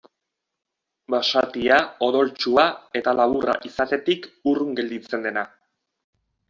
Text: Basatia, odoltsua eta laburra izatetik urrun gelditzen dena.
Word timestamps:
Basatia, 1.13 1.77
odoltsua 2.07 2.65
eta 3.03 3.15
laburra 3.21 3.59
izatetik 3.73 4.27
urrun 4.55 4.77
gelditzen 4.83 5.31
dena. 5.31 5.51